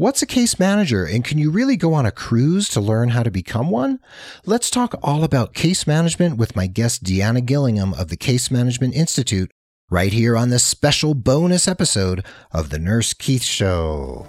[0.00, 3.22] What's a case manager and can you really go on a cruise to learn how
[3.22, 4.00] to become one?
[4.46, 8.94] Let's talk all about case management with my guest Deanna Gillingham of the Case Management
[8.94, 9.52] Institute
[9.90, 14.26] right here on this special bonus episode of The Nurse Keith Show.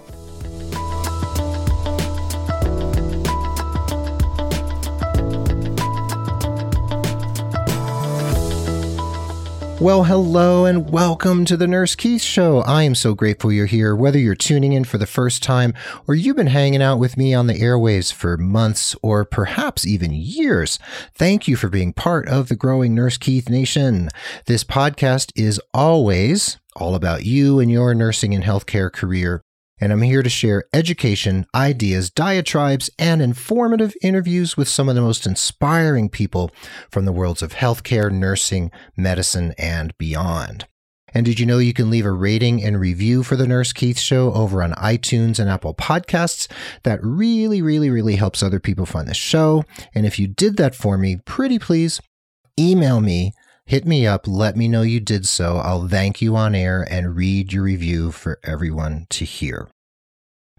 [9.82, 12.60] Well, hello and welcome to the Nurse Keith Show.
[12.60, 15.74] I am so grateful you're here, whether you're tuning in for the first time
[16.06, 20.12] or you've been hanging out with me on the airwaves for months or perhaps even
[20.12, 20.78] years.
[21.16, 24.08] Thank you for being part of the growing Nurse Keith Nation.
[24.46, 29.42] This podcast is always all about you and your nursing and healthcare career
[29.82, 35.00] and I'm here to share education, ideas, diatribes, and informative interviews with some of the
[35.00, 36.52] most inspiring people
[36.88, 40.68] from the worlds of healthcare, nursing, medicine, and beyond.
[41.12, 43.98] And did you know you can leave a rating and review for the Nurse Keith
[43.98, 46.46] Show over on iTunes and Apple Podcasts?
[46.84, 49.64] That really, really, really helps other people find the show.
[49.96, 52.00] And if you did that for me, pretty please
[52.56, 53.32] email me
[53.64, 55.56] hit me up, let me know you did so.
[55.56, 59.68] I'll thank you on air and read your review for everyone to hear.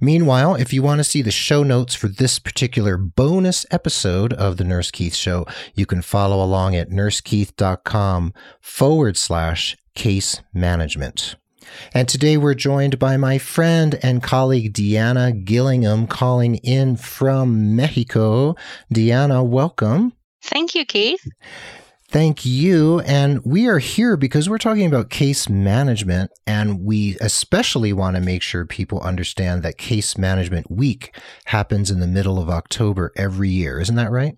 [0.04, 4.58] Meanwhile, if you want to see the show notes for this particular bonus episode of
[4.58, 11.38] the Nurse Keith Show, you can follow along at nursekeith.com forward slash case management.
[11.94, 18.58] And today we're joined by my friend and colleague Deanna Gillingham calling in from Mexico.
[18.94, 20.12] Deanna, welcome.
[20.42, 21.26] Thank you, Keith.
[22.14, 23.00] Thank you.
[23.00, 26.30] And we are here because we're talking about case management.
[26.46, 32.02] And we especially want to make sure people understand that Case Management Week happens in
[32.02, 33.80] the middle of October every year.
[33.80, 34.38] Isn't that right?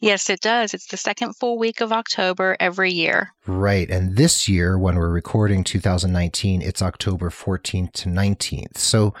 [0.00, 0.74] Yes, it does.
[0.74, 3.32] It's the second full week of October every year.
[3.46, 3.88] Right.
[3.90, 8.78] And this year, when we're recording 2019, it's October 14th to 19th.
[8.78, 9.14] So,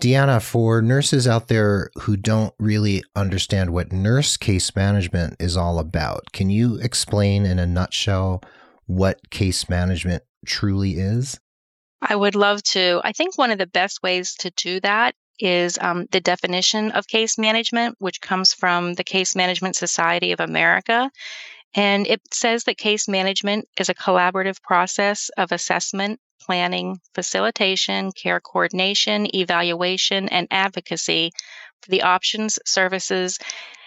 [0.00, 5.78] Deanna, for nurses out there who don't really understand what nurse case management is all
[5.78, 8.42] about, can you explain in a nutshell
[8.86, 11.38] what case management truly is?
[12.02, 13.00] I would love to.
[13.04, 17.06] I think one of the best ways to do that is um, the definition of
[17.06, 21.10] case management, which comes from the Case Management Society of America.
[21.74, 28.40] And it says that case management is a collaborative process of assessment, planning, facilitation, care
[28.40, 31.30] coordination, evaluation, and advocacy
[31.80, 33.38] for the options, services,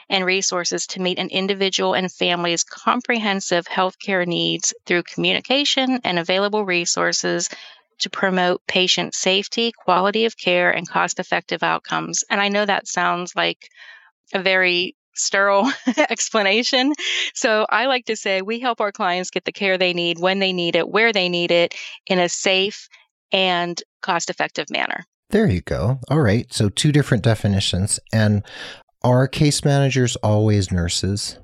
[0.09, 6.65] and resources to meet an individual and family's comprehensive healthcare needs through communication and available
[6.65, 7.49] resources
[8.03, 12.23] to promote patient safety, quality of care, and cost effective outcomes.
[12.29, 13.69] And I know that sounds like
[14.33, 16.93] a very sterile explanation.
[17.33, 20.39] So I like to say we help our clients get the care they need when
[20.39, 21.75] they need it, where they need it,
[22.07, 22.87] in a safe
[23.31, 25.05] and cost effective manner.
[25.29, 25.99] There you go.
[26.09, 26.51] All right.
[26.53, 27.99] So, two different definitions.
[28.11, 28.43] And
[29.03, 31.39] are case managers always nurses?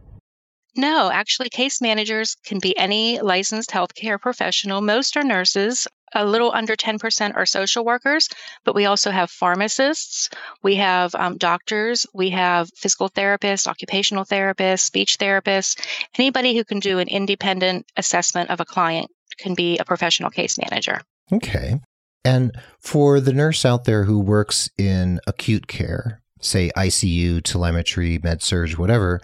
[0.76, 4.82] No, actually, case managers can be any licensed healthcare professional.
[4.82, 5.88] Most are nurses.
[6.14, 8.30] A little under 10% are social workers,
[8.64, 10.30] but we also have pharmacists,
[10.64, 15.80] we have um, doctors, we have physical therapists, occupational therapists, speech therapists.
[16.18, 20.58] Anybody who can do an independent assessment of a client can be a professional case
[20.58, 21.02] manager.
[21.32, 21.80] Okay.
[22.26, 28.42] And for the nurse out there who works in acute care, say ICU, telemetry, med
[28.42, 29.22] surg, whatever,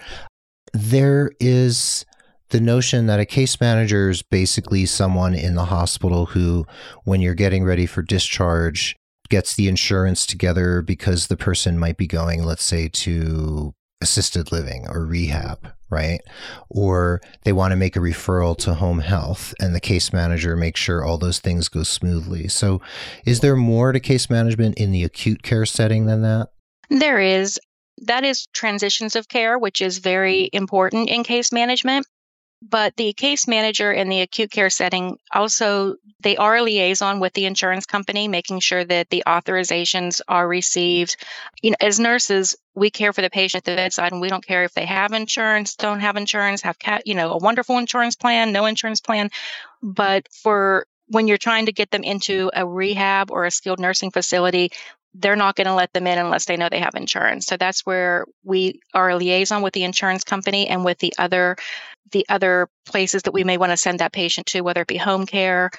[0.74, 2.06] there is
[2.56, 6.66] the notion that a case manager is basically someone in the hospital who,
[7.04, 8.96] when you're getting ready for discharge,
[9.28, 14.86] gets the insurance together because the person might be going, let's say, to assisted living
[14.88, 16.22] or rehab, right?
[16.70, 20.80] Or they want to make a referral to home health and the case manager makes
[20.80, 22.48] sure all those things go smoothly.
[22.48, 22.80] So,
[23.26, 26.52] is there more to case management in the acute care setting than that?
[26.90, 27.60] There is.
[28.04, 32.06] That is transitions of care, which is very important in case management.
[32.68, 37.34] But the case manager in the acute care setting also, they are a liaison with
[37.34, 41.18] the insurance company, making sure that the authorizations are received.
[41.62, 44.46] You know, as nurses, we care for the patient at the bedside and we don't
[44.46, 48.16] care if they have insurance, don't have insurance, have cat, you know, a wonderful insurance
[48.16, 49.30] plan, no insurance plan.
[49.84, 54.10] But for when you're trying to get them into a rehab or a skilled nursing
[54.10, 54.72] facility,
[55.14, 57.46] they're not going to let them in unless they know they have insurance.
[57.46, 61.58] So that's where we are a liaison with the insurance company and with the other
[62.12, 64.98] the other places that we may want to send that patient to, whether it be
[64.98, 65.72] home care,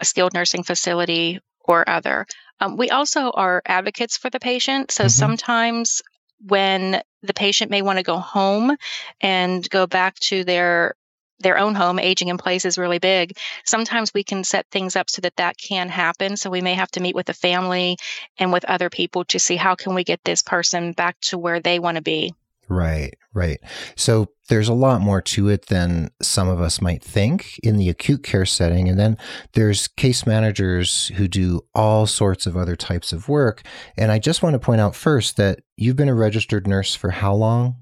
[0.00, 2.26] a skilled nursing facility, or other.
[2.60, 4.90] Um, we also are advocates for the patient.
[4.90, 5.08] So mm-hmm.
[5.08, 6.02] sometimes
[6.46, 8.76] when the patient may want to go home
[9.20, 10.94] and go back to their
[11.40, 11.98] their own home.
[11.98, 13.36] Aging in place is really big.
[13.64, 16.36] Sometimes we can set things up so that that can happen.
[16.36, 17.96] So we may have to meet with the family
[18.38, 21.60] and with other people to see how can we get this person back to where
[21.60, 22.34] they want to be.
[22.68, 23.58] Right, right.
[23.96, 27.88] So there's a lot more to it than some of us might think in the
[27.88, 28.88] acute care setting.
[28.88, 29.16] And then
[29.52, 33.62] there's case managers who do all sorts of other types of work.
[33.96, 37.10] And I just want to point out first that you've been a registered nurse for
[37.10, 37.76] how long?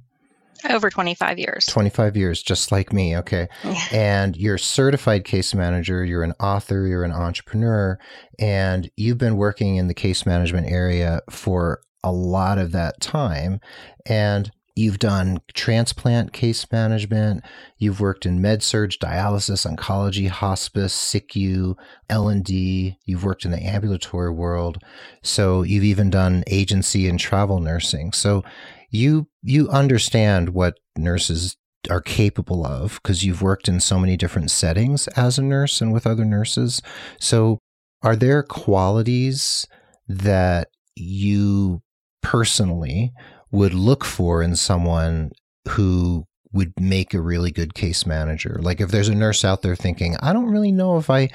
[0.71, 1.67] Over 25 years.
[1.67, 3.17] 25 years, just like me.
[3.17, 3.49] Okay.
[3.91, 7.99] and you're a certified case manager, you're an author, you're an entrepreneur,
[8.39, 13.61] and you've been working in the case management area for a lot of that time.
[14.07, 17.45] And You've done transplant case management.
[17.77, 21.77] You've worked in med surg, dialysis, oncology, hospice, SICU,
[22.09, 22.97] L&D.
[23.05, 24.79] You've worked in the ambulatory world.
[25.23, 28.13] So you've even done agency and travel nursing.
[28.13, 28.43] So
[28.91, 31.57] you you understand what nurses
[31.91, 35.93] are capable of because you've worked in so many different settings as a nurse and
[35.93, 36.81] with other nurses.
[37.19, 37.59] So
[38.03, 39.67] are there qualities
[40.09, 41.83] that you
[42.23, 43.13] personally
[43.53, 45.31] would look for in someone
[45.69, 48.59] who would make a really good case manager.
[48.61, 51.31] Like if there's a nurse out there thinking, I don't really know if I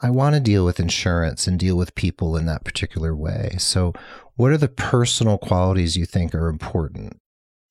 [0.00, 3.56] I want to deal with insurance and deal with people in that particular way.
[3.58, 3.92] So,
[4.36, 7.18] what are the personal qualities you think are important?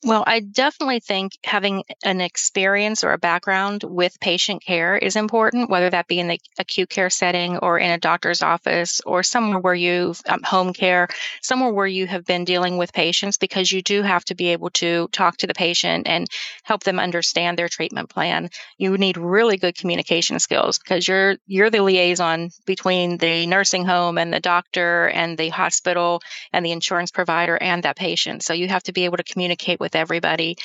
[0.06, 5.72] Well, I definitely think having an experience or a background with patient care is important,
[5.72, 9.60] whether that be in the acute care setting or in a doctor's office or somewhere
[9.60, 11.08] where you've um, home care,
[11.42, 14.70] somewhere where you have been dealing with patients, because you do have to be able
[14.70, 16.28] to talk to the patient and
[16.64, 18.50] help them understand their treatment plan.
[18.78, 24.20] You need really good communication skills because you're you're the liaison between the nursing home
[24.20, 26.22] and the doctor and the hospital
[26.54, 28.44] and the insurance provider and that patient.
[28.44, 30.58] So you have to be able to communicate with with everybody.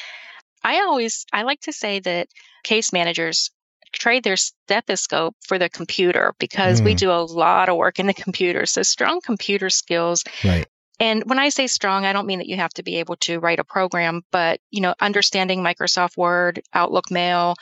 [0.64, 2.26] I always I like to say that
[2.64, 3.50] case managers
[3.92, 6.86] trade their stethoscope for the computer because mm.
[6.86, 8.66] we do a lot of work in the computer.
[8.66, 10.24] So strong computer skills.
[10.44, 10.66] Right.
[10.98, 13.38] And when I say strong, I don't mean that you have to be able to
[13.38, 17.54] write a program, but you know, understanding Microsoft Word, Outlook Mail,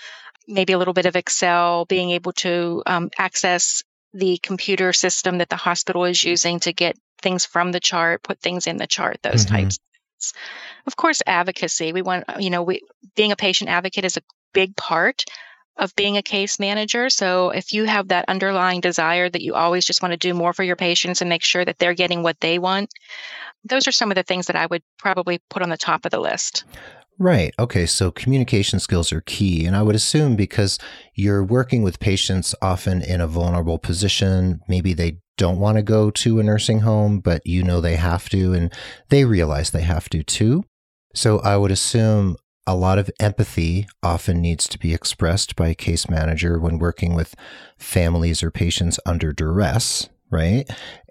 [0.48, 3.82] maybe a little bit of Excel, being able to um, access
[4.14, 8.40] the computer system that the hospital is using to get things from the chart, put
[8.40, 9.56] things in the chart, those mm-hmm.
[9.56, 9.78] types
[10.87, 11.93] of course, advocacy.
[11.93, 12.82] We want, uh, you know, we,
[13.17, 14.22] being a patient advocate is a
[14.52, 15.25] big part
[15.76, 17.08] of being a case manager.
[17.08, 20.52] So if you have that underlying desire that you always just want to do more
[20.52, 22.90] for your patients and make sure that they're getting what they want,
[23.64, 26.11] those are some of the things that I would probably put on the top of
[26.11, 26.64] the list.
[27.20, 27.52] Right.
[27.58, 27.84] Okay.
[27.84, 29.67] So communication skills are key.
[29.67, 30.78] And I would assume because
[31.14, 36.11] you're working with patients often in a vulnerable position, maybe they don't want to go
[36.11, 38.72] to a nursing home, but you know they have to, and
[39.11, 40.64] they realize they have to too.
[41.14, 42.37] So I would assume
[42.67, 47.14] a lot of empathy often needs to be expressed by a case manager when working
[47.14, 47.34] with
[47.76, 50.64] families or patients under duress, right?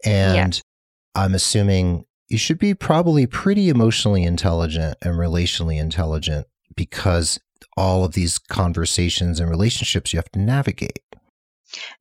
[0.03, 1.21] And yeah.
[1.21, 7.39] I'm assuming you should be probably pretty emotionally intelligent and relationally intelligent because
[7.75, 10.99] all of these conversations and relationships you have to navigate.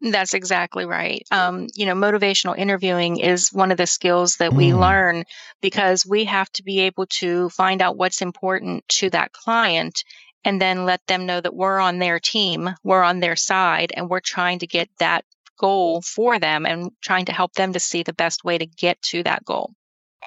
[0.01, 1.27] That's exactly right.
[1.31, 4.81] Um, you know, motivational interviewing is one of the skills that we mm.
[4.81, 5.25] learn
[5.61, 10.05] because we have to be able to find out what's important to that client
[10.45, 14.09] and then let them know that we're on their team, we're on their side, and
[14.09, 15.25] we're trying to get that
[15.59, 19.01] goal for them and trying to help them to see the best way to get
[19.03, 19.75] to that goal.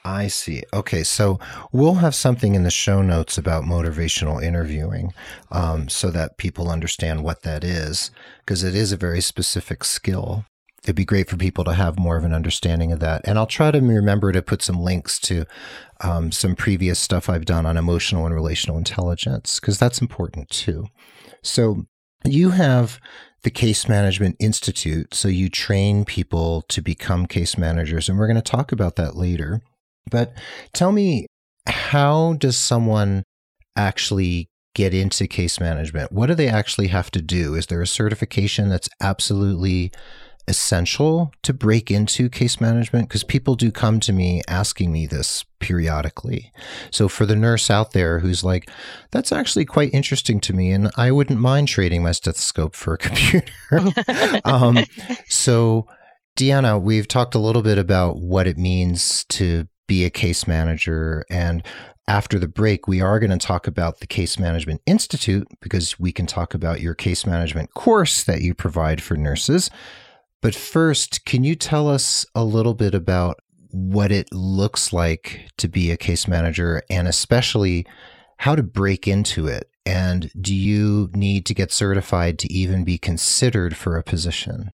[0.03, 0.63] I see.
[0.73, 1.39] Okay, so
[1.71, 5.13] we'll have something in the show notes about motivational interviewing
[5.51, 10.45] um, so that people understand what that is, because it is a very specific skill.
[10.83, 13.21] It'd be great for people to have more of an understanding of that.
[13.25, 15.45] And I'll try to remember to put some links to
[15.99, 20.87] um, some previous stuff I've done on emotional and relational intelligence, because that's important too.
[21.43, 21.85] So
[22.25, 22.99] you have
[23.43, 25.13] the Case Management Institute.
[25.13, 29.15] So you train people to become case managers, and we're going to talk about that
[29.15, 29.61] later.
[30.09, 30.33] But
[30.73, 31.27] tell me,
[31.67, 33.23] how does someone
[33.75, 36.11] actually get into case management?
[36.11, 37.55] What do they actually have to do?
[37.55, 39.91] Is there a certification that's absolutely
[40.47, 43.07] essential to break into case management?
[43.07, 46.51] Because people do come to me asking me this periodically.
[46.89, 48.69] So, for the nurse out there who's like,
[49.11, 52.97] that's actually quite interesting to me, and I wouldn't mind trading my stethoscope for a
[52.97, 53.51] computer.
[54.45, 54.79] um,
[55.27, 55.87] so,
[56.37, 61.25] Deanna, we've talked a little bit about what it means to be a case manager.
[61.29, 61.61] And
[62.07, 66.13] after the break, we are going to talk about the Case Management Institute because we
[66.13, 69.69] can talk about your case management course that you provide for nurses.
[70.41, 75.67] But first, can you tell us a little bit about what it looks like to
[75.67, 77.85] be a case manager and especially
[78.37, 82.97] how to break into it And do you need to get certified to even be
[82.97, 84.71] considered for a position?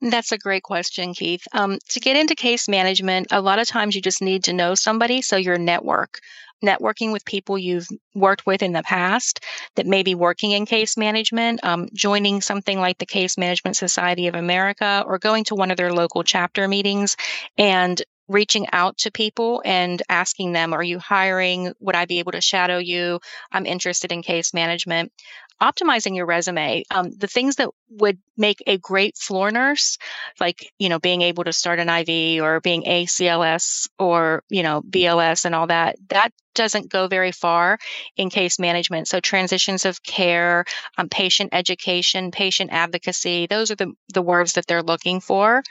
[0.00, 1.46] That's a great question, Keith.
[1.52, 4.74] Um, to get into case management, a lot of times you just need to know
[4.74, 6.20] somebody, so your network
[6.64, 9.44] networking with people you've worked with in the past
[9.74, 14.26] that may be working in case management, um, joining something like the Case Management Society
[14.26, 17.16] of America, or going to one of their local chapter meetings
[17.58, 21.72] and reaching out to people and asking them, Are you hiring?
[21.80, 23.20] Would I be able to shadow you?
[23.52, 25.12] I'm interested in case management
[25.60, 29.96] optimizing your resume, um, the things that would make a great floor nurse,
[30.38, 34.82] like, you know, being able to start an IV or being ACLS or, you know,
[34.82, 37.78] BLS and all that, that doesn't go very far
[38.16, 39.08] in case management.
[39.08, 40.64] So transitions of care,
[40.98, 45.62] um, patient education, patient advocacy, those are the, the words that they're looking for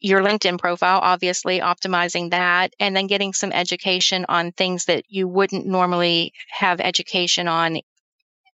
[0.00, 5.26] your LinkedIn profile, obviously optimizing that, and then getting some education on things that you
[5.26, 7.80] wouldn't normally have education on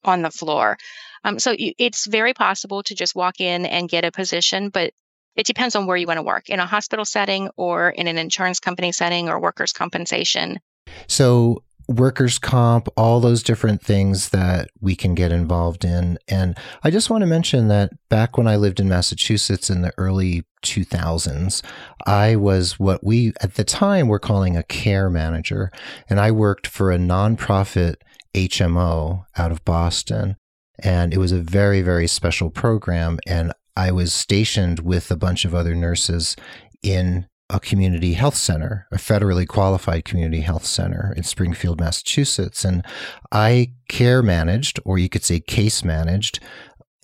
[0.05, 0.77] on the floor.
[1.23, 4.91] Um, so you, it's very possible to just walk in and get a position, but
[5.35, 8.17] it depends on where you want to work in a hospital setting or in an
[8.17, 10.59] insurance company setting or workers' compensation.
[11.07, 16.17] So, workers' comp, all those different things that we can get involved in.
[16.27, 19.93] And I just want to mention that back when I lived in Massachusetts in the
[19.97, 21.61] early 2000s,
[22.05, 25.71] I was what we at the time were calling a care manager.
[26.09, 27.95] And I worked for a nonprofit
[28.33, 30.37] HMO out of Boston.
[30.79, 33.19] And it was a very, very special program.
[33.27, 36.35] And I was stationed with a bunch of other nurses
[36.81, 42.65] in a community health center, a federally qualified community health center in Springfield, Massachusetts.
[42.65, 42.83] And
[43.31, 46.39] I care managed, or you could say case managed,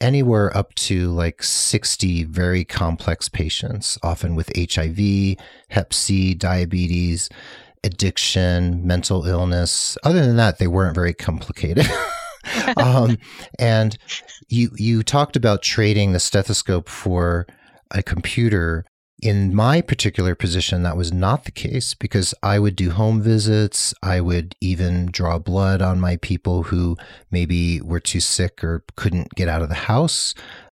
[0.02, 5.38] anywhere up to like 60 very complex patients, often with HIV,
[5.70, 7.30] Hep C, diabetes,
[7.84, 9.98] addiction, mental illness.
[10.04, 11.88] Other than that, they weren't very complicated.
[12.78, 13.18] um,
[13.60, 13.98] and
[14.48, 17.46] you you talked about trading the stethoscope for
[17.92, 18.86] a computer.
[19.22, 23.94] In my particular position, that was not the case because I would do home visits.
[24.02, 26.96] I would even draw blood on my people who
[27.30, 30.34] maybe were too sick or couldn't get out of the house.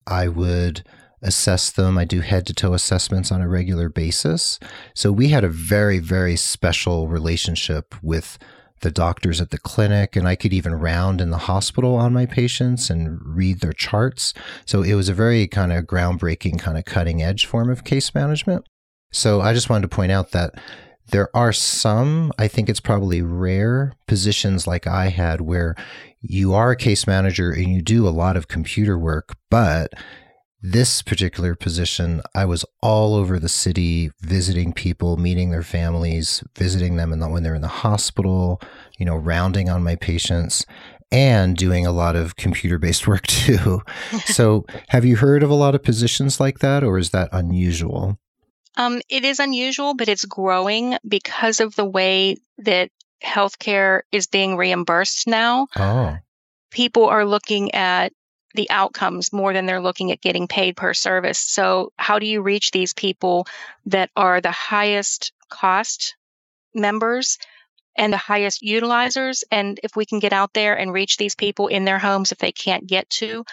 [0.07, 0.83] I would
[1.21, 1.99] assess them.
[1.99, 4.59] I do head to toe assessments on a regular basis.
[4.95, 8.39] So we had a very, very special relationship with
[8.81, 12.25] the doctors at the clinic, and I could even round in the hospital on my
[12.25, 14.33] patients and read their charts.
[14.65, 18.13] So it was a very kind of groundbreaking, kind of cutting edge form of case
[18.13, 18.65] management.
[19.11, 20.55] So I just wanted to point out that
[21.11, 25.75] there are some, I think it's probably rare positions like I had where
[26.21, 29.91] you are a case manager and you do a lot of computer work, but
[30.61, 36.97] this particular position, I was all over the city visiting people, meeting their families, visiting
[36.97, 38.61] them the, when they're in the hospital,
[38.97, 40.65] you know, rounding on my patients
[41.11, 43.81] and doing a lot of computer based work too.
[44.25, 48.17] so, have you heard of a lot of positions like that, or is that unusual?
[48.77, 52.89] Um, it is unusual, but it's growing because of the way that
[53.23, 55.67] healthcare is being reimbursed now.
[55.75, 56.17] Oh.
[56.71, 58.13] People are looking at
[58.55, 61.39] the outcomes more than they're looking at getting paid per service.
[61.39, 63.47] So, how do you reach these people
[63.85, 66.15] that are the highest cost
[66.73, 67.37] members
[67.97, 69.43] and the highest utilizers?
[69.51, 72.37] And if we can get out there and reach these people in their homes if
[72.37, 73.45] they can't get to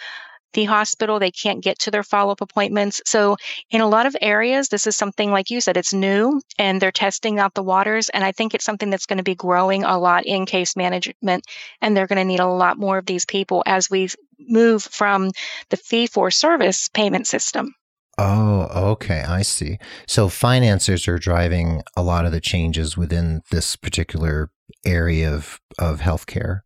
[0.53, 1.19] the hospital.
[1.19, 3.01] They can't get to their follow up appointments.
[3.05, 3.37] So,
[3.69, 6.91] in a lot of areas, this is something, like you said, it's new and they're
[6.91, 8.09] testing out the waters.
[8.09, 11.45] And I think it's something that's going to be growing a lot in case management.
[11.81, 15.31] And they're going to need a lot more of these people as we move from
[15.69, 17.73] the fee for service payment system.
[18.17, 19.21] Oh, okay.
[19.21, 19.77] I see.
[20.05, 24.51] So financiers are driving a lot of the changes within this particular
[24.85, 26.61] area of, of healthcare.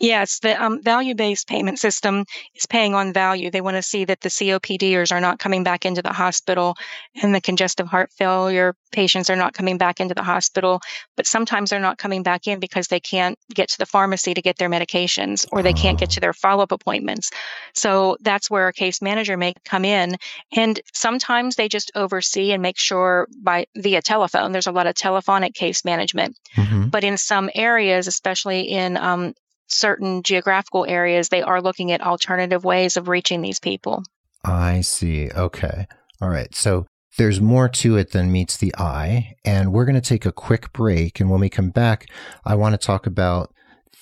[0.00, 2.24] Yes, the um, value based payment system
[2.54, 3.50] is paying on value.
[3.50, 6.76] They want to see that the COPDers are not coming back into the hospital
[7.20, 10.80] and the congestive heart failure patients are not coming back into the hospital.
[11.16, 14.42] But sometimes they're not coming back in because they can't get to the pharmacy to
[14.42, 17.30] get their medications or they can't get to their follow up appointments.
[17.74, 20.16] So that's where a case manager may come in.
[20.52, 24.52] And sometimes they just oversee and make sure by via telephone.
[24.52, 26.38] There's a lot of telephonic case management.
[26.56, 26.88] Mm-hmm.
[26.88, 29.34] But in some areas, especially in um,
[29.68, 34.02] certain geographical areas, they are looking at alternative ways of reaching these people.
[34.44, 35.30] I see.
[35.30, 35.86] Okay.
[36.20, 36.54] All right.
[36.54, 39.34] So there's more to it than meets the eye.
[39.44, 41.20] And we're going to take a quick break.
[41.20, 42.06] And when we come back,
[42.44, 43.52] I want to talk about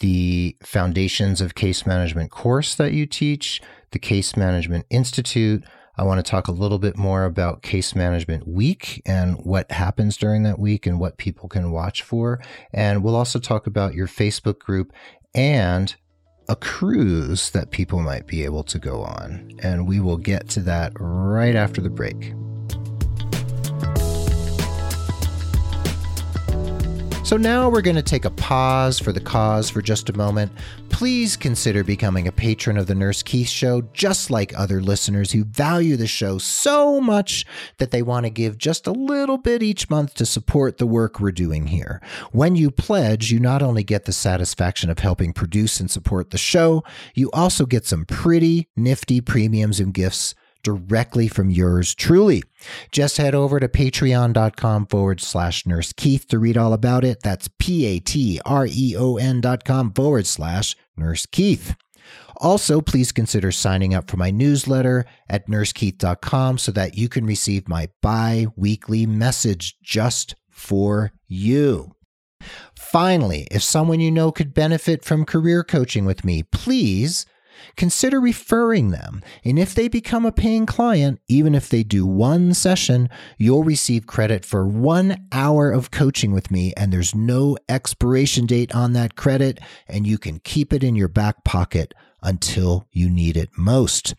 [0.01, 5.65] the Foundations of Case Management course that you teach, the Case Management Institute.
[5.97, 10.19] I want to talk a little bit more about Case Management Week and what happens
[10.19, 12.43] during that week and what people can watch for.
[12.75, 14.93] And we'll also talk about your Facebook group
[15.37, 15.95] and
[16.49, 19.53] a cruise that people might be able to go on.
[19.63, 22.33] And we will get to that right after the break.
[27.27, 30.53] So now we're going to take a pause for the cause for just a moment.
[30.91, 35.43] Please consider becoming a patron of the Nurse Keith Show, just like other listeners who
[35.43, 37.45] value the show so much
[37.79, 41.19] that they want to give just a little bit each month to support the work
[41.19, 42.01] we're doing here.
[42.31, 46.39] When you pledge, you not only get the satisfaction of helping produce and support the
[46.39, 46.85] show,
[47.17, 52.43] you also get some pretty nifty premiums and gifts directly from yours truly.
[52.91, 57.23] Just head over to patreon.com forward slash nurse Keith to read all about it.
[57.23, 61.77] That's P A T R E O N dot com forward slash nurse Keith.
[62.39, 67.69] Also, please consider signing up for my newsletter at nursekeith.com so that you can receive
[67.69, 71.93] my bi weekly message just for you.
[72.77, 77.25] Finally, if someone you know could benefit from career coaching with me, please
[77.77, 79.23] consider referring them.
[79.45, 83.09] And if they become a paying client, even if they do one session,
[83.39, 86.73] you'll receive credit for one hour of coaching with me.
[86.77, 91.09] And there's no expiration date on that credit, and you can keep it in your
[91.09, 94.15] back pocket until you need it most.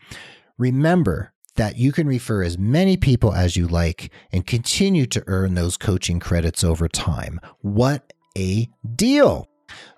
[0.58, 5.56] Remember, that you can refer as many people as you like and continue to earn
[5.56, 7.40] those coaching credits over time.
[7.62, 9.50] What a deal!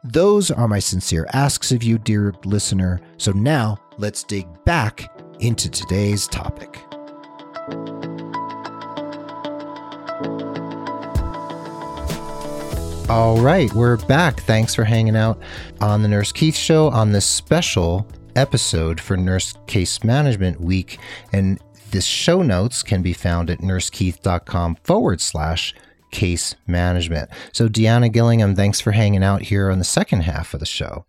[0.03, 3.01] Those are my sincere asks of you, dear listener.
[3.17, 6.79] So now let's dig back into today's topic.
[13.09, 14.41] All right, we're back.
[14.41, 15.39] Thanks for hanging out
[15.81, 20.99] on the Nurse Keith Show on this special episode for Nurse Case Management Week.
[21.33, 21.59] And
[21.89, 25.73] the show notes can be found at nursekeith.com forward slash
[26.11, 27.29] case management.
[27.51, 31.05] So, Deanna Gillingham, thanks for hanging out here on the second half of the show.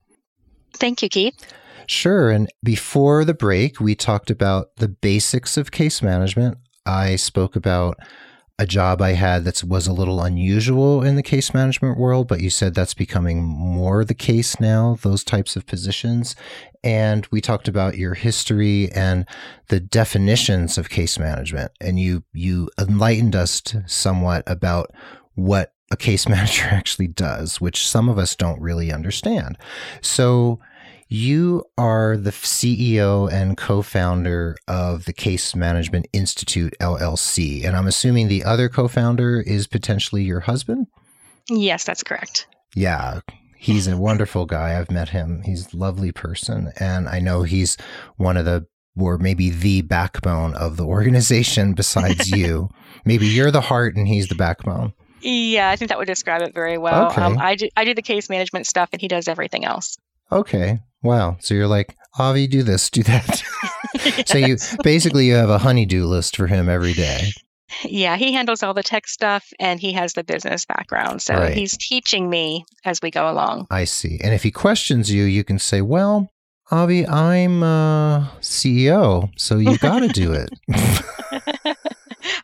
[0.75, 1.35] Thank you, Keith.
[1.87, 2.30] Sure.
[2.30, 6.57] And before the break, we talked about the basics of case management.
[6.87, 7.99] I spoke about
[8.61, 12.43] a job I had that was a little unusual in the case management world, but
[12.43, 16.37] you said that's becoming more the case now, those types of positions.
[16.85, 19.27] And we talked about your history and
[19.68, 21.73] the definitions of case management.
[21.81, 24.92] And you, you enlightened us somewhat about
[25.37, 29.57] what a case manager actually does, which some of us don't really understand.
[30.03, 30.61] So
[31.11, 37.64] you are the CEO and co founder of the Case Management Institute, LLC.
[37.64, 40.87] And I'm assuming the other co founder is potentially your husband?
[41.49, 42.46] Yes, that's correct.
[42.77, 43.20] Yeah.
[43.59, 44.79] He's a wonderful guy.
[44.79, 45.42] I've met him.
[45.44, 46.73] He's a lovely person.
[46.79, 47.77] And I know he's
[48.16, 52.70] one of the, or maybe the backbone of the organization besides you.
[53.05, 54.92] maybe you're the heart and he's the backbone.
[55.23, 57.11] Yeah, I think that would describe it very well.
[57.11, 57.20] Okay.
[57.20, 59.99] Um, I, do, I do the case management stuff and he does everything else.
[60.31, 60.81] Okay.
[61.03, 61.37] Wow.
[61.41, 63.43] So you're like, Avi, do this, do that.
[63.95, 64.23] yes.
[64.31, 67.31] so you basically you have a honeydew list for him every day.
[67.85, 71.23] Yeah, he handles all the tech stuff and he has the business background.
[71.23, 71.55] So Right.
[71.55, 73.69] he's teaching me as we go along.
[73.71, 74.19] I see.
[74.23, 76.29] And if he questions you, you can say, "Well,
[76.73, 80.51] Avi, I'm uh, CEO, so you got to do it."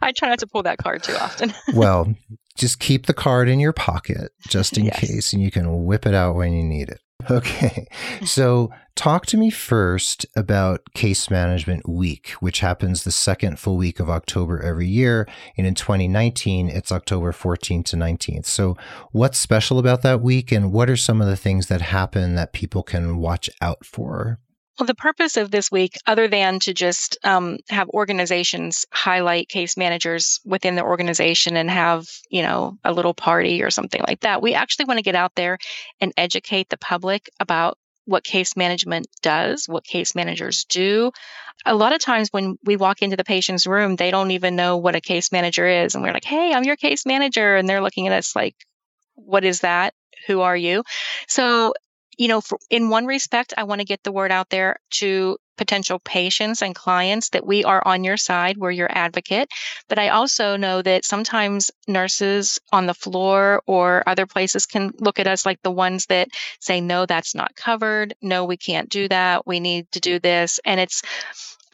[0.00, 1.52] I try not to pull that card too often.
[1.74, 2.14] well,
[2.56, 5.00] just keep the card in your pocket just in Yes.
[5.00, 7.00] case, and you can whip it out when you need it.
[7.30, 7.88] Okay.
[8.24, 13.98] So, talk to me first about Case Management Week, which happens the second full week
[13.98, 15.26] of October every year.
[15.56, 18.46] And in 2019, it's October 14th to 19th.
[18.46, 18.76] So,
[19.12, 22.52] what's special about that week, and what are some of the things that happen that
[22.52, 24.38] people can watch out for?
[24.78, 29.76] Well, the purpose of this week, other than to just um, have organizations highlight case
[29.76, 34.42] managers within the organization and have, you know, a little party or something like that,
[34.42, 35.58] we actually want to get out there
[36.00, 41.10] and educate the public about what case management does, what case managers do.
[41.64, 44.76] A lot of times when we walk into the patient's room, they don't even know
[44.76, 45.94] what a case manager is.
[45.94, 47.56] And we're like, hey, I'm your case manager.
[47.56, 48.54] And they're looking at us like,
[49.14, 49.94] what is that?
[50.26, 50.84] Who are you?
[51.28, 51.72] So
[52.16, 55.38] you know, for, in one respect, I want to get the word out there to
[55.56, 59.48] potential patients and clients that we are on your side, we're your advocate.
[59.88, 65.18] But I also know that sometimes nurses on the floor or other places can look
[65.18, 66.28] at us like the ones that
[66.60, 68.14] say, no, that's not covered.
[68.20, 69.46] No, we can't do that.
[69.46, 70.60] We need to do this.
[70.64, 71.02] And it's,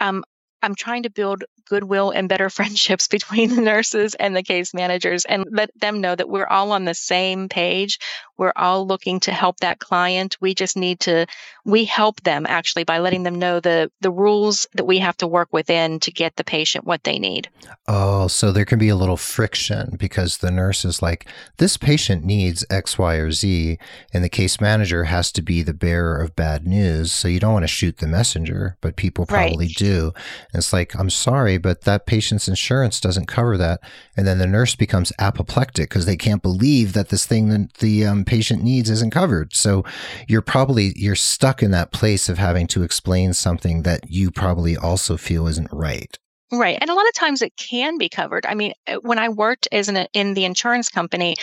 [0.01, 0.25] um,
[0.63, 5.25] I'm trying to build goodwill and better friendships between the nurses and the case managers
[5.25, 7.99] and let them know that we're all on the same page.
[8.39, 10.37] We're all looking to help that client.
[10.41, 11.27] We just need to
[11.65, 15.27] we help them actually by letting them know the the rules that we have to
[15.27, 17.49] work within to get the patient what they need.
[17.87, 21.27] Oh, so there can be a little friction because the nurse is like,
[21.59, 23.79] this patient needs X, Y, or Z,
[24.13, 27.13] and the case manager has to be the bearer of bad news.
[27.13, 29.77] So you don't want to shoot the messenger, but people probably right.
[29.77, 30.13] do.
[30.53, 33.81] And it's like, I'm sorry, but that patient's insurance doesn't cover that.
[34.17, 38.07] And then the nurse becomes apoplectic because they can't believe that this thing that the
[38.07, 39.55] um, patient needs isn't covered.
[39.55, 39.85] So
[40.29, 44.77] you're probably you're stuck in that place of having to explain something that you probably
[44.77, 46.19] also feel isn't right.
[46.53, 46.77] Right.
[46.81, 48.45] And a lot of times it can be covered.
[48.45, 51.35] I mean, uh, when I worked as an in the insurance company,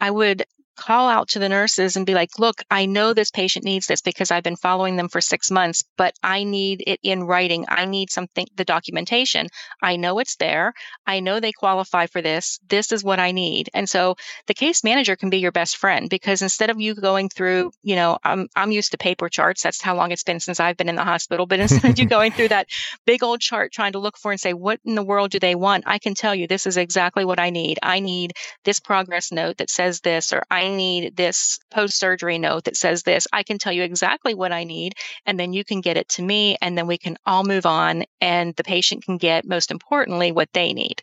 [0.00, 0.44] I would
[0.80, 4.00] call out to the nurses and be like, look, I know this patient needs this
[4.00, 7.66] because I've been following them for six months, but I need it in writing.
[7.68, 9.48] I need something, the documentation.
[9.82, 10.72] I know it's there.
[11.06, 12.58] I know they qualify for this.
[12.66, 13.68] This is what I need.
[13.74, 14.16] And so
[14.46, 17.94] the case manager can be your best friend because instead of you going through, you
[17.94, 19.62] know, I'm, I'm used to paper charts.
[19.62, 21.44] That's how long it's been since I've been in the hospital.
[21.44, 22.68] But instead of you going through that
[23.04, 25.54] big old chart trying to look for and say, what in the world do they
[25.54, 25.84] want?
[25.86, 27.78] I can tell you this is exactly what I need.
[27.82, 28.32] I need
[28.64, 33.02] this progress note that says this, or I need this post surgery note that says
[33.02, 33.26] this.
[33.32, 34.94] I can tell you exactly what I need,
[35.26, 38.04] and then you can get it to me, and then we can all move on,
[38.20, 41.02] and the patient can get, most importantly, what they need.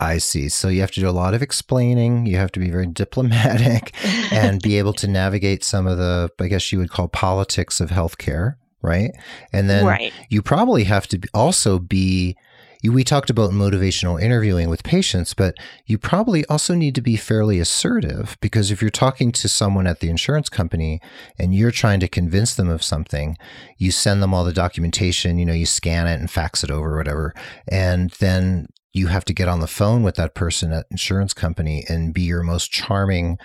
[0.00, 0.48] I see.
[0.48, 2.24] So you have to do a lot of explaining.
[2.24, 3.92] You have to be very diplomatic
[4.32, 7.90] and be able to navigate some of the, I guess you would call politics of
[7.90, 9.12] healthcare, right?
[9.52, 10.12] And then right.
[10.30, 12.36] you probably have to also be
[12.88, 17.60] we talked about motivational interviewing with patients, but you probably also need to be fairly
[17.60, 21.00] assertive because if you're talking to someone at the insurance company
[21.38, 23.36] and you're trying to convince them of something,
[23.76, 26.96] you send them all the documentation, you know, you scan it and fax it over,
[26.96, 27.34] whatever.
[27.68, 31.84] And then you have to get on the phone with that person at insurance company
[31.88, 33.38] and be your most charming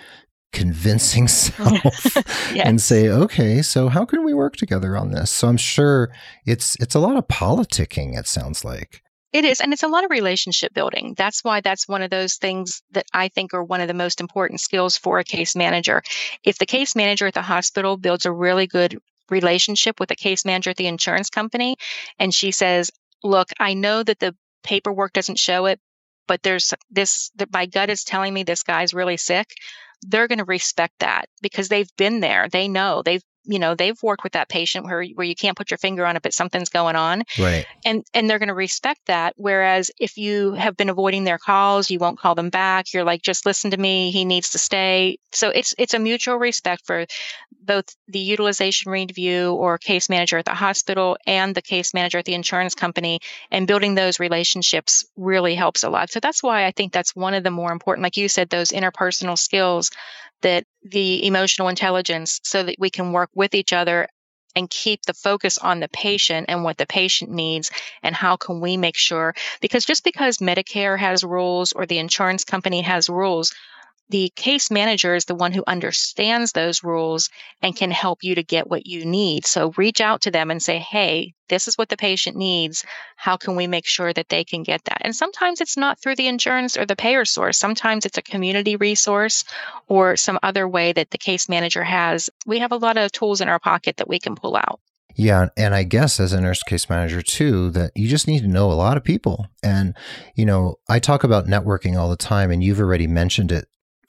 [0.52, 2.16] convincing self yes.
[2.64, 6.08] and say okay so how can we work together on this so i'm sure
[6.46, 9.60] it's it's a lot of politicking it sounds like it is.
[9.60, 11.14] And it's a lot of relationship building.
[11.16, 14.20] That's why that's one of those things that I think are one of the most
[14.20, 16.02] important skills for a case manager.
[16.44, 18.98] If the case manager at the hospital builds a really good
[19.30, 21.76] relationship with the case manager at the insurance company,
[22.18, 22.90] and she says,
[23.24, 25.80] Look, I know that the paperwork doesn't show it,
[26.28, 29.48] but there's this, my gut is telling me this guy's really sick
[30.02, 32.48] they're going to respect that because they've been there.
[32.48, 35.70] They know they've you know they've worked with that patient where where you can't put
[35.70, 37.22] your finger on it but something's going on.
[37.38, 37.66] Right.
[37.84, 39.34] And and they're going to respect that.
[39.36, 42.92] Whereas if you have been avoiding their calls you won't call them back.
[42.92, 44.10] You're like just listen to me.
[44.10, 45.18] He needs to stay.
[45.32, 47.06] So it's it's a mutual respect for
[47.62, 52.24] both the utilization review or case manager at the hospital and the case manager at
[52.24, 56.10] the insurance company and building those relationships really helps a lot.
[56.10, 58.70] So that's why i think that's one of the more important like you said those
[58.70, 59.90] interpersonal skills
[60.42, 64.08] that the emotional intelligence so that we can work with each other
[64.54, 67.70] and keep the focus on the patient and what the patient needs
[68.02, 72.44] and how can we make sure because just because medicare has rules or the insurance
[72.44, 73.54] company has rules
[74.08, 77.28] the case manager is the one who understands those rules
[77.60, 79.46] and can help you to get what you need.
[79.46, 82.84] So reach out to them and say, hey, this is what the patient needs.
[83.16, 84.98] How can we make sure that they can get that?
[85.00, 87.58] And sometimes it's not through the insurance or the payer source.
[87.58, 89.44] Sometimes it's a community resource
[89.88, 92.30] or some other way that the case manager has.
[92.46, 94.80] We have a lot of tools in our pocket that we can pull out.
[95.18, 98.48] Yeah, and I guess as a nurse case manager too, that you just need to
[98.48, 99.46] know a lot of people.
[99.62, 99.94] And
[100.34, 103.66] you know, I talk about networking all the time, and you've already mentioned it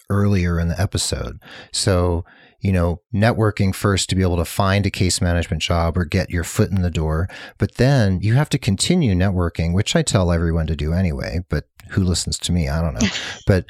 [0.10, 1.40] earlier in the episode.
[1.72, 2.26] So,
[2.60, 6.30] you know, networking first to be able to find a case management job or get
[6.30, 7.30] your foot in the door.
[7.58, 11.66] But then you have to continue networking, which I tell everyone to do anyway, but
[11.92, 12.68] who listens to me?
[12.68, 13.08] I don't know.
[13.48, 13.66] but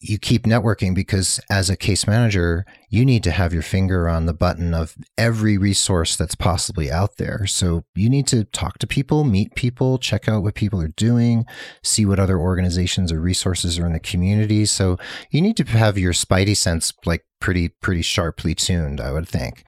[0.00, 4.26] you keep networking because as a case manager, you need to have your finger on
[4.26, 7.46] the button of every resource that's possibly out there.
[7.46, 11.46] So you need to talk to people, meet people, check out what people are doing,
[11.82, 14.66] see what other organizations or resources are in the community.
[14.66, 14.98] So
[15.30, 19.64] you need to have your spidey sense like pretty, pretty sharply tuned, I would think.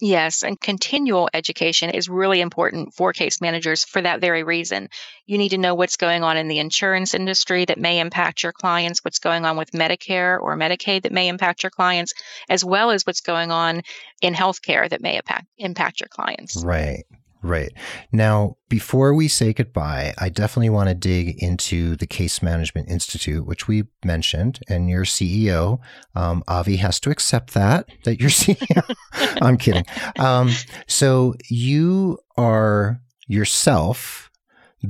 [0.00, 4.88] Yes, and continual education is really important for case managers for that very reason.
[5.24, 8.52] You need to know what's going on in the insurance industry that may impact your
[8.52, 12.12] clients, what's going on with Medicare or Medicaid that may impact your clients,
[12.50, 13.82] as well as what's going on
[14.20, 16.62] in healthcare that may impact, impact your clients.
[16.62, 17.04] Right.
[17.42, 17.72] Right.
[18.12, 23.46] Now, before we say goodbye, I definitely want to dig into the Case Management Institute,
[23.46, 25.78] which we mentioned, and your CEO,
[26.14, 28.96] um, Avi, has to accept that, that you're CEO.
[29.42, 29.84] I'm kidding.
[30.18, 30.50] Um,
[30.86, 34.30] so you are yourself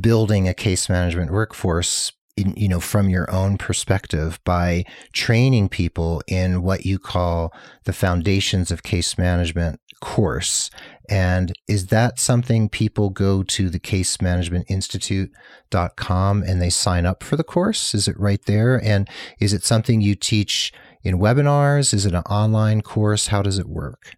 [0.00, 6.22] building a case management workforce in, you know, from your own perspective by training people
[6.26, 7.52] in what you call
[7.84, 10.70] the foundations of case management course.
[11.08, 17.22] And is that something people go to the case management institute.com and they sign up
[17.22, 17.94] for the course?
[17.94, 18.82] Is it right there?
[18.82, 19.08] And
[19.40, 20.72] is it something you teach
[21.02, 21.94] in webinars?
[21.94, 23.28] Is it an online course?
[23.28, 24.16] How does it work?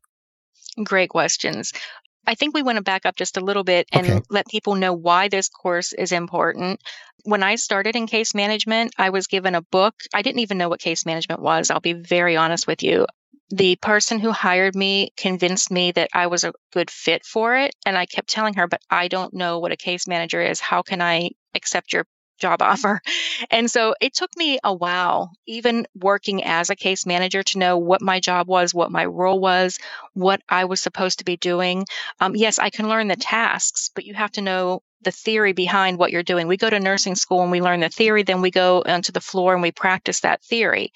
[0.83, 1.73] Great questions.
[2.29, 4.21] I think we want to back up just a little bit and okay.
[4.29, 6.83] let people know why this course is important.
[7.25, 9.95] When I started in case management, I was given a book.
[10.13, 11.71] I didn't even know what case management was.
[11.71, 13.07] I'll be very honest with you.
[13.49, 17.75] The person who hired me convinced me that I was a good fit for it.
[17.87, 20.61] And I kept telling her, but I don't know what a case manager is.
[20.61, 22.05] How can I accept your
[22.39, 23.01] job offer.
[23.51, 27.79] And so it took me a while, even working as a case manager, to know
[27.79, 29.79] what my job was, what my role was,
[30.15, 31.87] what I was supposed to be doing.
[32.21, 35.99] Um, yes, I can learn the tasks, but you have to know the theory behind
[35.99, 36.49] what you're doing.
[36.49, 39.21] We go to nursing school and we learn the theory, then we go onto the
[39.21, 40.93] floor and we practice that theory.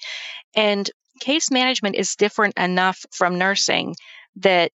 [0.55, 0.89] And
[1.21, 3.95] case management is different enough from nursing
[4.37, 4.71] that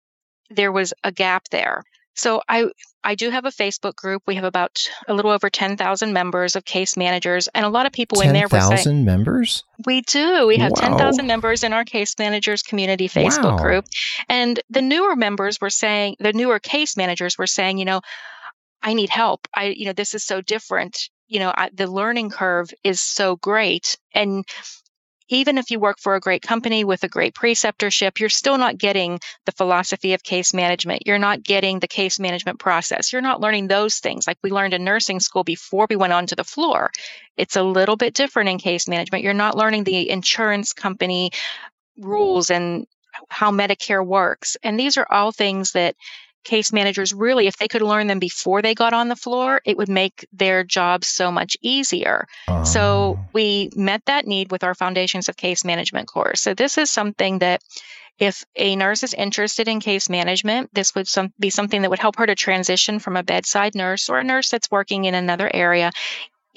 [0.50, 1.84] there was a gap there.
[2.18, 2.66] So I
[3.04, 4.24] I do have a Facebook group.
[4.26, 7.94] We have about a little over 10,000 members of case managers and a lot of
[7.94, 9.64] people 10, in there 10,000 members?
[9.86, 10.46] We do.
[10.48, 10.98] We have wow.
[10.98, 13.58] 10,000 members in our case managers community Facebook wow.
[13.58, 13.86] group.
[14.28, 18.02] And the newer members were saying the newer case managers were saying, you know,
[18.82, 19.48] I need help.
[19.56, 21.10] I you know, this is so different.
[21.28, 24.44] You know, I, the learning curve is so great and
[25.30, 28.78] even if you work for a great company with a great preceptorship, you're still not
[28.78, 31.04] getting the philosophy of case management.
[31.06, 33.12] You're not getting the case management process.
[33.12, 36.36] You're not learning those things like we learned in nursing school before we went onto
[36.36, 36.92] the floor.
[37.36, 39.24] It's a little bit different in case management.
[39.24, 41.32] You're not learning the insurance company
[41.98, 42.88] rules and
[43.30, 44.58] how Medicare works.
[44.64, 45.96] And these are all things that
[46.48, 49.78] case managers really, if they could learn them before they got on the floor, it
[49.78, 52.26] would make their job so much easier.
[52.48, 53.30] Uh, so ah.
[53.34, 56.42] we met that need with our Foundations of Case Management course.
[56.42, 57.62] So this is something that
[58.18, 62.00] if a nurse is interested in case management, this would some, be something that would
[62.00, 65.52] help her to transition from a bedside nurse or a nurse that's working in another
[65.54, 65.92] area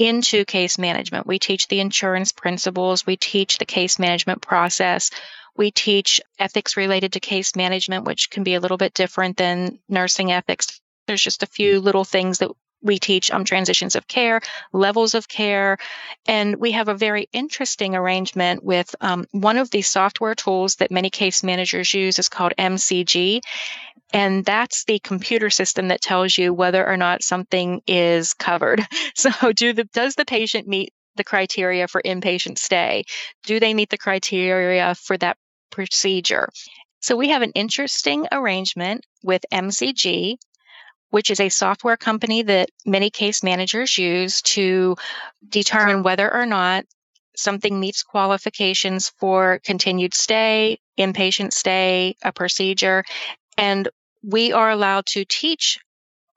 [0.00, 1.26] into case management.
[1.26, 5.10] We teach the insurance principles, we teach the case management process.
[5.56, 9.78] We teach ethics related to case management, which can be a little bit different than
[9.88, 10.80] nursing ethics.
[11.06, 12.50] There's just a few little things that
[12.82, 14.40] we teach um, transitions of care,
[14.72, 15.78] levels of care,
[16.26, 20.90] and we have a very interesting arrangement with um, one of the software tools that
[20.90, 23.40] many case managers use is called MCG.
[24.12, 28.86] And that's the computer system that tells you whether or not something is covered.
[29.14, 33.04] So, do the, does the patient meet the criteria for inpatient stay?
[33.44, 35.36] Do they meet the criteria for that
[35.70, 36.48] procedure?
[37.00, 40.36] So we have an interesting arrangement with MCG,
[41.10, 44.96] which is a software company that many case managers use to
[45.48, 46.84] determine whether or not
[47.36, 53.04] something meets qualifications for continued stay, inpatient stay, a procedure.
[53.56, 53.88] And
[54.22, 55.78] we are allowed to teach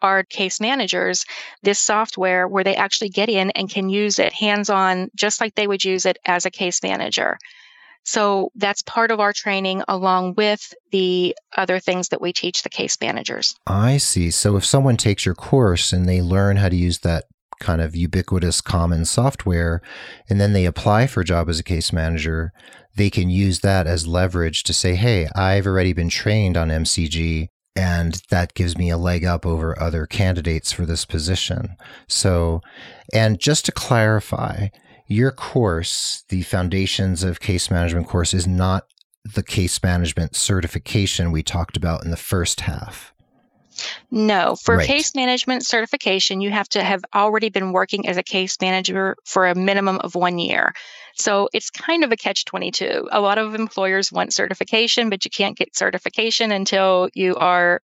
[0.02, 1.26] our case managers
[1.64, 5.56] this software where they actually get in and can use it hands on, just like
[5.56, 7.38] they would use it as a case manager.
[8.04, 12.70] So that's part of our training along with the other things that we teach the
[12.70, 13.56] case managers.
[13.68, 14.32] I see.
[14.32, 17.26] So if someone takes your course and they learn how to use that
[17.60, 19.82] kind of ubiquitous common software
[20.30, 22.52] and then they apply for a job as a case manager,
[22.96, 27.48] they can use that as leverage to say, hey, I've already been trained on MCG
[27.76, 31.76] and that gives me a leg up over other candidates for this position.
[32.08, 32.62] So,
[33.12, 34.68] and just to clarify,
[35.08, 38.86] your course, the Foundations of Case Management course, is not
[39.24, 43.14] the case management certification we talked about in the first half.
[44.12, 44.88] No, for right.
[44.88, 49.48] case management certification, you have to have already been working as a case manager for
[49.48, 50.74] a minimum of one year.
[51.16, 53.10] So it's kind of a catch 22.
[53.12, 57.82] A lot of employers want certification, but you can't get certification until you are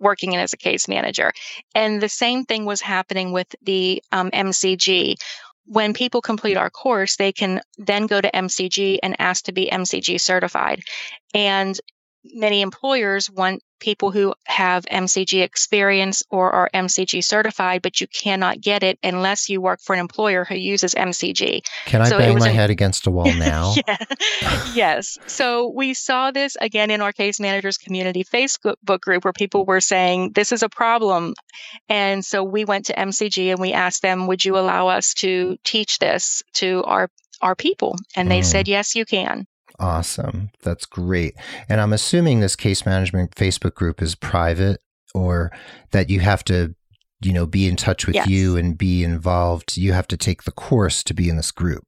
[0.00, 1.32] working in as a case manager.
[1.74, 5.16] And the same thing was happening with the um, MCG.
[5.70, 9.68] When people complete our course, they can then go to MCG and ask to be
[9.70, 10.80] MCG certified.
[11.34, 11.78] And
[12.24, 18.60] many employers want people who have MCG experience or are MCG certified, but you cannot
[18.60, 21.60] get it unless you work for an employer who uses MCG.
[21.86, 22.54] Can I so bang my an...
[22.54, 23.74] head against a wall now?
[24.74, 25.18] yes.
[25.26, 29.80] So we saw this again in our case managers community Facebook group where people were
[29.80, 31.34] saying this is a problem.
[31.88, 35.56] And so we went to MCG and we asked them, would you allow us to
[35.64, 37.08] teach this to our
[37.40, 37.94] our people?
[38.16, 38.44] And they mm.
[38.44, 39.46] said, yes, you can.
[39.78, 40.50] Awesome.
[40.62, 41.34] That's great.
[41.68, 44.80] And I'm assuming this case management Facebook group is private
[45.14, 45.52] or
[45.92, 46.74] that you have to
[47.20, 48.28] you know, be in touch with Yes.
[48.28, 51.82] you and be involved, you have to take the course to be in this group.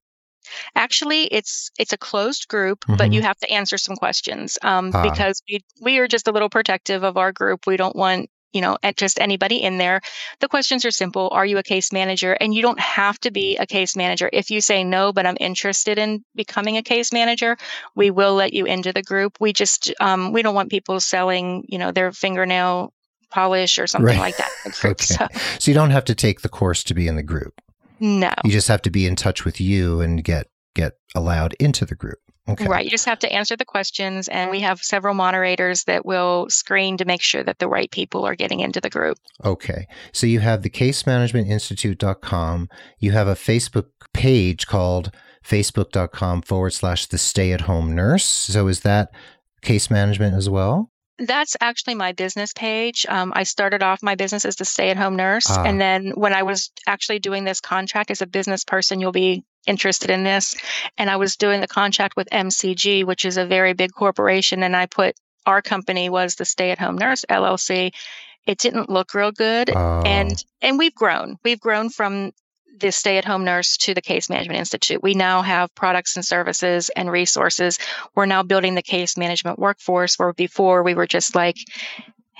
[0.74, 3.14] Actually, it's it's a closed group, but Mhm.
[3.14, 5.02] you have to answer some questions um, Ah.
[5.08, 7.64] because we we are just a little protective of our group.
[7.64, 10.00] We don't want you know at just anybody in there.
[10.40, 12.32] The questions are simple: Are you a case manager?
[12.32, 14.28] And you don't have to be a case manager.
[14.32, 17.56] If you say no, but I'm interested in becoming a case manager,
[17.94, 19.36] we will let you into the group.
[19.40, 22.92] We just um, we don't want people selling you know their fingernail
[23.30, 24.18] polish or something Right.
[24.18, 24.50] like that.
[24.64, 25.00] in the group.
[25.02, 25.14] Okay.
[25.14, 25.26] So,
[25.60, 27.60] So you don't have to take the course to be in the group.
[28.00, 28.32] no.
[28.44, 31.94] You just have to be in touch with you and get get allowed into the
[31.94, 32.18] group.
[32.50, 32.66] Okay.
[32.66, 32.84] Right.
[32.84, 36.96] You just have to answer the questions, and we have several moderators that will screen
[36.98, 39.18] to make sure that the right people are getting into the group.
[39.44, 39.86] Okay.
[40.12, 42.68] So you have the casemanagementinstitute.com.
[42.98, 45.10] You have a Facebook page called
[45.44, 48.24] facebook.com forward slash the stay at home nurse.
[48.24, 49.10] So is that
[49.62, 50.90] case management as well?
[51.18, 53.04] That's actually my business page.
[53.08, 55.46] Um, I started off my business as the stay at home nurse.
[55.50, 55.64] Ah.
[55.64, 59.44] And then when I was actually doing this contract as a business person, you'll be
[59.66, 60.54] interested in this.
[60.98, 64.62] And I was doing the contract with MCG, which is a very big corporation.
[64.62, 65.14] And I put
[65.46, 67.92] our company was the stay at home nurse LLC.
[68.46, 69.70] It didn't look real good.
[69.70, 72.32] Oh, and and we've grown we've grown from
[72.78, 77.10] the stay-at-home nurse to the case management institute we now have products and services and
[77.10, 77.78] resources
[78.14, 81.56] we're now building the case management workforce where before we were just like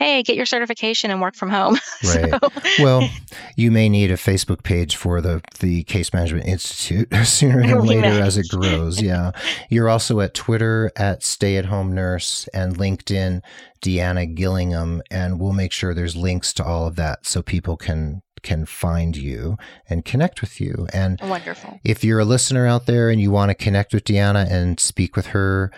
[0.00, 2.30] hey get your certification and work from home Right.
[2.30, 3.08] So- well,
[3.56, 8.00] you may need a Facebook page for the the Case Management Institute sooner than later
[8.00, 8.20] may.
[8.20, 9.00] as it grows.
[9.00, 9.30] Yeah.
[9.68, 13.42] You're also at Twitter at Stay at Home Nurse and LinkedIn
[13.82, 18.22] Deanna Gillingham, and we'll make sure there's links to all of that so people can
[18.42, 19.58] can find you
[19.90, 20.86] and connect with you.
[20.94, 24.50] And wonderful if you're a listener out there and you want to connect with Deanna
[24.50, 25.70] and speak with her,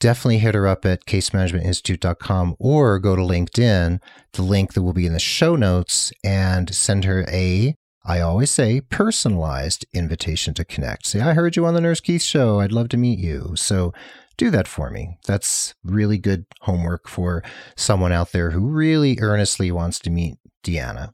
[0.00, 3.98] definitely hit her up at casemanagementinstitute.com or go to LinkedIn,
[4.32, 8.50] the link that will be in the show notes, and send her a, I always
[8.50, 11.06] say, personalized invitation to connect.
[11.06, 12.60] Say, I heard you on the Nurse Keith show.
[12.60, 13.54] I'd love to meet you.
[13.56, 13.92] So
[14.36, 15.16] do that for me.
[15.26, 17.42] That's really good homework for
[17.76, 21.10] someone out there who really earnestly wants to meet Deanna.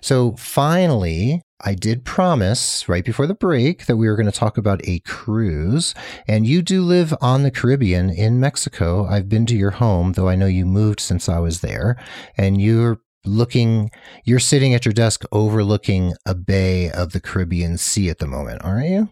[0.00, 4.58] So finally, I did promise right before the break that we were going to talk
[4.58, 5.94] about a cruise.
[6.28, 9.06] And you do live on the Caribbean in Mexico.
[9.06, 11.96] I've been to your home, though I know you moved since I was there.
[12.36, 13.90] And you're looking,
[14.24, 18.62] you're sitting at your desk overlooking a bay of the Caribbean Sea at the moment,
[18.62, 19.08] aren't you?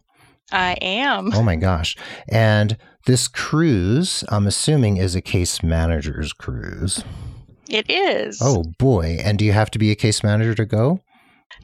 [0.51, 1.97] i am Oh my gosh.
[2.29, 7.03] And this cruise, I'm assuming, is a case manager's cruise.
[7.71, 9.19] it is Oh boy.
[9.25, 11.01] And do you have to be a case manager to go?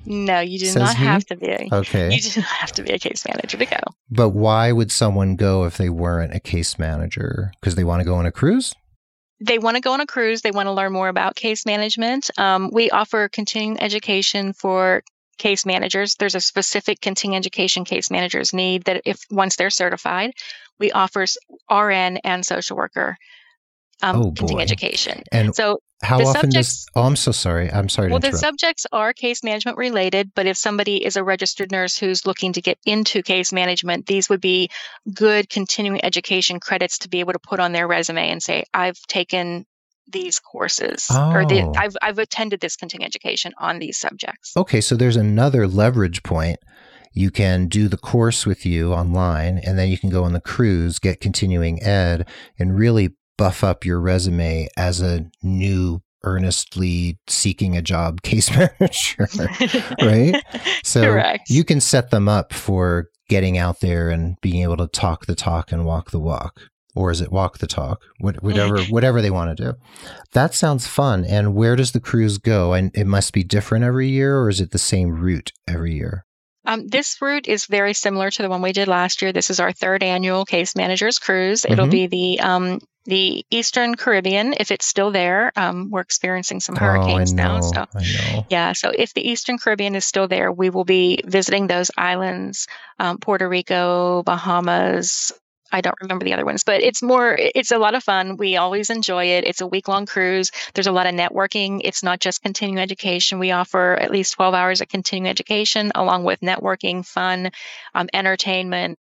[0.07, 1.05] No you do Says not he?
[1.05, 2.12] have to be Okay.
[2.14, 3.79] you do not have to be a case manager to go
[4.11, 7.53] But why would someone go if they weren't a case manager?
[7.61, 8.74] Because they want to go on a cruise?
[9.40, 10.40] they want to go on a cruise.
[10.42, 12.29] They want to learn more about case management.
[12.38, 15.05] Um, we offer continuing education for
[15.38, 16.16] case managers.
[16.16, 20.33] There's a specific continuing education case managers need that if once they're certified,
[20.81, 21.24] we offer
[21.70, 23.16] RN and social worker
[24.03, 25.22] um, Oh, continuing education.
[25.31, 26.68] And So how the often does.
[26.68, 27.70] subjects- Oh, I'm so sorry.
[27.70, 31.24] I'm sorry to well, the subjects are case management related, but if somebody is a
[31.24, 34.70] registered nurse who's looking to get into case management, these would be
[35.12, 39.00] good continuing education credits to be able to put on their resume and say, I've
[39.08, 39.66] taken
[40.11, 41.72] these courses or the, Oh.
[41.76, 44.56] I've, I've attended this continuing education on these subjects.
[44.56, 46.58] okay, so there's another leverage point.
[47.12, 50.40] You can do the course with you online, and then you can go on the
[50.40, 57.77] cruise, get continuing ed, and really buff up your resume as a new, earnestly seeking
[57.77, 59.29] a job case manager.
[60.03, 60.42] right?
[60.85, 61.48] So Correct.
[61.48, 65.35] you can set them up for getting out there and being able to talk the
[65.35, 66.61] talk and walk the walk.
[66.94, 68.03] Or is it walk the talk?
[68.18, 69.79] Whatever, whatever they want to do.
[70.33, 71.24] That sounds fun.
[71.24, 72.72] And where does the cruise go?
[72.72, 76.24] And it must be different every year, or is it the same route every year?
[76.68, 79.33] Um, this route is very similar to the one we did last year.
[79.33, 81.64] This is our third annual Case Managers Cruise.
[81.64, 81.90] It'll Mhm.
[81.90, 85.50] be the um, the Eastern Caribbean if it's still there.
[85.57, 87.54] Um, we're experiencing some hurricanes oh, I know.
[87.54, 88.44] now, so.
[88.50, 92.66] Yeah, so if the Eastern Caribbean is still there, we will be visiting those islands,
[92.98, 95.33] um, Puerto Rico, Bahamas.
[95.72, 98.37] I don't remember the other ones, but it's more, it's a lot of fun.
[98.37, 99.44] We always enjoy it.
[99.44, 100.50] It's a week long cruise.
[100.74, 101.81] There's a lot of networking.
[101.85, 103.38] It's not just continuing education.
[103.38, 107.50] We offer at least 12 hours of continuing education along with networking, fun,
[107.94, 108.98] um, entertainment,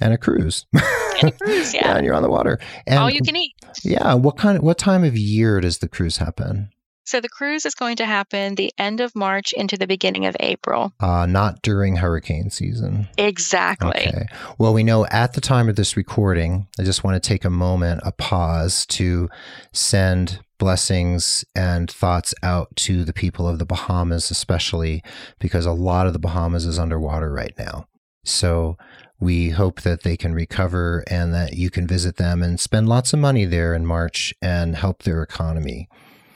[0.00, 0.66] And a cruise.
[0.74, 1.74] and a cruise.
[1.74, 1.96] Yeah.
[1.96, 2.58] and you're on the water.
[2.86, 3.54] And All you can eat.
[3.82, 6.70] yeah, what kind of what time of year does the cruise happen?
[7.10, 10.36] So the cruise is going to happen the end of March into the beginning of
[10.38, 10.92] April.
[11.00, 13.08] Uh, not during hurricane season.
[13.18, 14.06] Exactly.
[14.06, 14.26] Okay.
[14.58, 17.50] Well, we know at the time of this recording, I just want to take a
[17.50, 19.28] moment, a pause to
[19.72, 25.02] send blessings and thoughts out to the people of the Bahamas, especially
[25.40, 27.88] because a lot of the Bahamas is underwater right now.
[28.22, 28.78] So
[29.18, 33.12] we hope that they can recover and that you can visit them and spend lots
[33.12, 35.88] of money there in March and help their economy.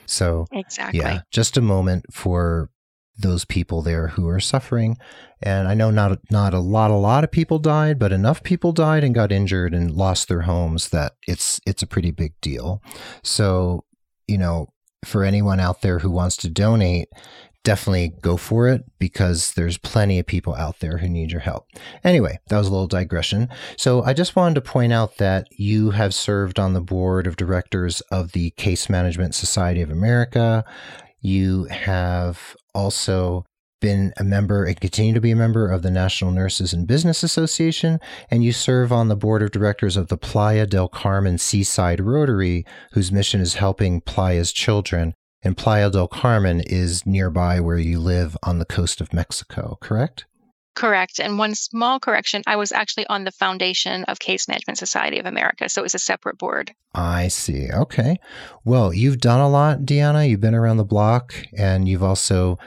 [0.05, 0.99] So, exactly.
[0.99, 2.69] yeah, just a moment for
[3.17, 4.97] those people there who are suffering.
[5.41, 8.71] And I know not not a lot a lot of people died, but enough people
[8.71, 12.81] died and got injured and lost their homes that it's it's a pretty big deal.
[13.23, 13.85] So,
[14.27, 14.67] you know,
[15.05, 17.07] for anyone out there who wants to donate,
[17.65, 21.65] definitely go for it because there's plenty of people out there who need your help.
[22.03, 23.49] Anyway, that was a little digression.
[23.77, 27.35] So I just wanted to point out that you have served on the board of
[27.35, 30.63] directors of the Case Management Society of America.
[31.19, 33.43] You have also
[33.81, 37.23] been a member and continue to be a member of the National Nurses in Business
[37.23, 37.99] Association,
[38.31, 42.63] and you serve on the board of directors of the Playa del Carmen Seaside Rotary,
[42.93, 45.13] whose mission is helping Playa's children.
[45.45, 50.25] And Playa del Carmen is nearby where you live on the coast of Mexico, correct?
[50.75, 51.19] Correct.
[51.19, 55.27] And one small correction I was actually on the foundation of Case Management Society of
[55.27, 56.73] America, so it was a separate board.
[56.95, 57.69] I see.
[57.71, 58.17] Okay.
[58.65, 60.27] Well, you've done a lot, Deanna.
[60.27, 62.57] You've been around the block and you've also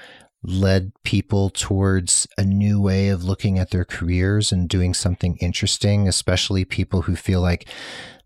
[0.45, 6.07] led people towards a new way of looking at their careers and doing something interesting,
[6.07, 7.69] especially people who feel like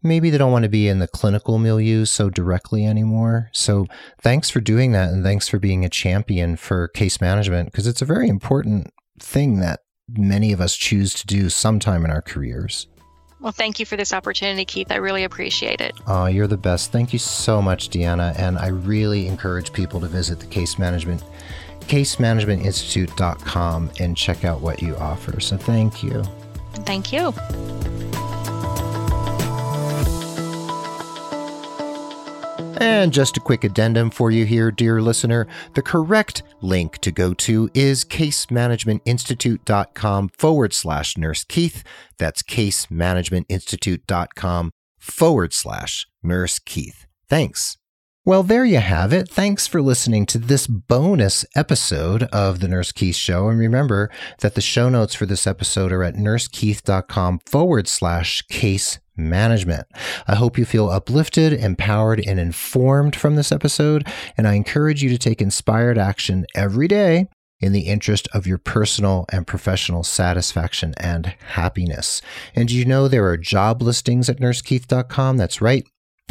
[0.02, 3.50] maybe they don't want to be in the clinical milieu so directly anymore.
[3.52, 3.86] So
[4.20, 5.10] thanks for doing that.
[5.10, 9.60] And thanks for being a champion for case management because it's a very important thing
[9.60, 9.80] that
[10.10, 12.88] many of us choose to do sometime in our careers.
[13.40, 14.92] Well, thank you for this opportunity, Keith.
[14.92, 15.94] I really appreciate it.
[16.06, 16.92] Oh, you're the best.
[16.92, 18.38] Thank you so much, Deanna.
[18.38, 21.24] And I really encourage people to visit the case management
[21.82, 25.40] casemanagementinstitute.com and check out what you offer.
[25.40, 26.22] So thank you.
[26.84, 27.32] Thank you.
[32.80, 35.48] And just a quick addendum for you here, dear listener.
[35.74, 41.82] The correct link to go to is casemanagementinstitute.com forward slash nurse Keith.
[42.18, 47.06] That's casemanagementinstitute.com forward slash nurse Keith.
[47.28, 47.76] Thanks.
[48.24, 49.28] Well, there you have it.
[49.28, 53.48] Thanks for listening to this bonus episode of the Nurse Keith Show.
[53.48, 59.00] And remember that the show notes for this episode are at nursekeith.com forward slash case
[59.16, 59.86] management.
[60.26, 64.06] I hope you feel uplifted, empowered, and informed from this episode.
[64.36, 67.28] And I encourage you to take inspired action every day
[67.60, 72.20] in the interest of your personal and professional satisfaction and happiness.
[72.54, 75.36] And you know there are job listings at nursekeith.com?
[75.36, 75.86] That's right.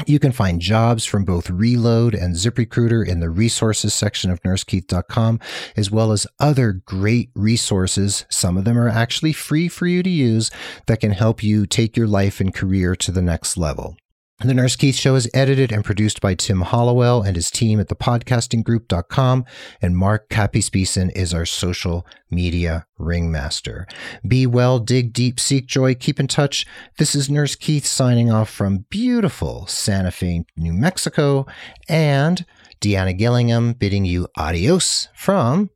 [0.08, 5.40] You can find jobs from both Relode and ZipRecruiter in the resources section of nursekeith.com,
[5.76, 8.26] as well as other great resources.
[8.30, 10.52] Some of them are actually free for you to use
[10.88, 13.98] that can help you take your life and career to the next level.
[14.44, 17.90] The Nurse Keith Show is edited and produced by Tim Hollowell and his team at
[17.90, 19.46] thepodcastinggroup.com,
[19.84, 23.86] and Mark Capispisen is our social media ringmaster.
[24.28, 26.66] Be well, dig deep, seek joy, keep in touch.
[26.98, 31.46] This is Nurse Keith signing off from beautiful Santa Fe, New Mexico,
[31.88, 32.44] and
[32.82, 35.70] Deanna Gillingham bidding you adios from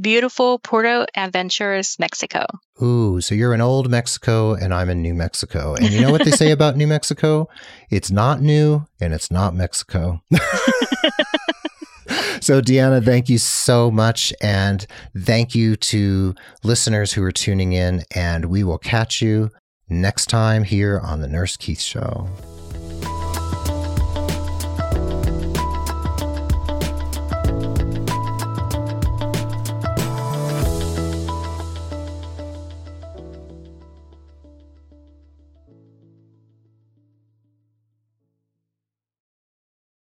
[0.00, 2.46] beautiful Puerto Aventuras, Mexico.
[2.82, 5.74] Ooh, so you're in old Mexico and I'm in New Mexico.
[5.74, 7.48] And you know what they say about New Mexico?
[7.90, 10.20] It's not new and it's not Mexico.
[12.38, 14.30] so, Deanna, thank you so much.
[14.42, 14.86] And
[15.16, 18.04] thank you to listeners who are tuning in.
[18.14, 19.50] And we will catch you
[19.88, 22.28] next time here on The Nurse Keith Show.